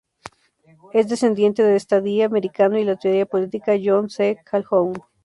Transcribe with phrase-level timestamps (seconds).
[0.93, 4.41] Es descendiente del estadista americano y la teoría política John C.
[4.43, 4.95] Calhoun.